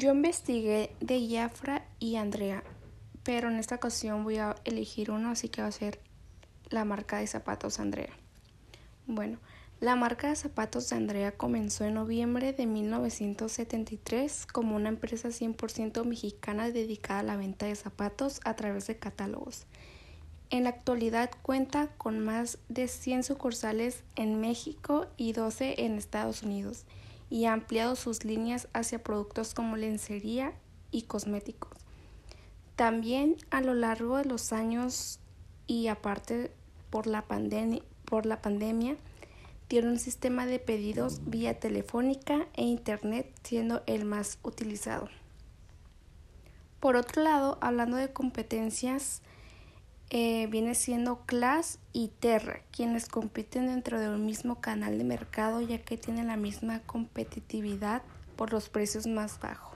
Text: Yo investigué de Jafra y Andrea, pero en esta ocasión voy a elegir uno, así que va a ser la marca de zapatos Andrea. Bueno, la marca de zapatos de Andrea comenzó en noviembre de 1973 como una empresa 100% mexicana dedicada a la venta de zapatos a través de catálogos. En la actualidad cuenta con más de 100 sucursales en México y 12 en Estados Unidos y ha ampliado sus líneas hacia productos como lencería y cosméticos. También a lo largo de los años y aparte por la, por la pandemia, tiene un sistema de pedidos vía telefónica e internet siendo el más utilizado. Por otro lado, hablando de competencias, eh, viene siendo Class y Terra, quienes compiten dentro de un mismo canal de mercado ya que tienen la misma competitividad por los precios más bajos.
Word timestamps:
Yo 0.00 0.12
investigué 0.12 0.96
de 1.00 1.28
Jafra 1.28 1.84
y 1.98 2.16
Andrea, 2.16 2.64
pero 3.22 3.50
en 3.50 3.58
esta 3.58 3.74
ocasión 3.74 4.24
voy 4.24 4.38
a 4.38 4.56
elegir 4.64 5.10
uno, 5.10 5.28
así 5.28 5.50
que 5.50 5.60
va 5.60 5.68
a 5.68 5.72
ser 5.72 6.00
la 6.70 6.86
marca 6.86 7.18
de 7.18 7.26
zapatos 7.26 7.78
Andrea. 7.78 8.08
Bueno, 9.06 9.36
la 9.78 9.96
marca 9.96 10.30
de 10.30 10.36
zapatos 10.36 10.88
de 10.88 10.96
Andrea 10.96 11.32
comenzó 11.32 11.84
en 11.84 11.92
noviembre 11.92 12.54
de 12.54 12.64
1973 12.64 14.46
como 14.46 14.74
una 14.74 14.88
empresa 14.88 15.28
100% 15.28 16.02
mexicana 16.06 16.70
dedicada 16.70 17.20
a 17.20 17.24
la 17.24 17.36
venta 17.36 17.66
de 17.66 17.74
zapatos 17.74 18.40
a 18.46 18.56
través 18.56 18.86
de 18.86 18.96
catálogos. 18.96 19.66
En 20.48 20.64
la 20.64 20.70
actualidad 20.70 21.30
cuenta 21.42 21.88
con 21.98 22.20
más 22.20 22.56
de 22.70 22.88
100 22.88 23.22
sucursales 23.22 24.02
en 24.16 24.40
México 24.40 25.08
y 25.18 25.34
12 25.34 25.84
en 25.84 25.98
Estados 25.98 26.42
Unidos 26.42 26.86
y 27.30 27.46
ha 27.46 27.52
ampliado 27.52 27.96
sus 27.96 28.24
líneas 28.24 28.68
hacia 28.74 29.02
productos 29.02 29.54
como 29.54 29.76
lencería 29.76 30.52
y 30.90 31.02
cosméticos. 31.02 31.70
También 32.76 33.36
a 33.50 33.60
lo 33.60 33.74
largo 33.74 34.18
de 34.18 34.24
los 34.24 34.52
años 34.52 35.20
y 35.66 35.86
aparte 35.86 36.50
por 36.90 37.06
la, 37.06 37.24
por 38.04 38.26
la 38.26 38.42
pandemia, 38.42 38.96
tiene 39.68 39.88
un 39.88 40.00
sistema 40.00 40.46
de 40.46 40.58
pedidos 40.58 41.20
vía 41.26 41.60
telefónica 41.60 42.48
e 42.54 42.64
internet 42.64 43.32
siendo 43.44 43.84
el 43.86 44.04
más 44.04 44.38
utilizado. 44.42 45.08
Por 46.80 46.96
otro 46.96 47.22
lado, 47.22 47.58
hablando 47.60 47.96
de 47.96 48.12
competencias, 48.12 49.22
eh, 50.10 50.48
viene 50.48 50.74
siendo 50.74 51.24
Class 51.24 51.78
y 51.92 52.08
Terra, 52.08 52.62
quienes 52.72 53.08
compiten 53.08 53.68
dentro 53.68 54.00
de 54.00 54.08
un 54.08 54.26
mismo 54.26 54.60
canal 54.60 54.98
de 54.98 55.04
mercado 55.04 55.60
ya 55.60 55.78
que 55.78 55.96
tienen 55.96 56.26
la 56.26 56.36
misma 56.36 56.80
competitividad 56.80 58.02
por 58.34 58.52
los 58.52 58.68
precios 58.68 59.06
más 59.06 59.38
bajos. 59.38 59.69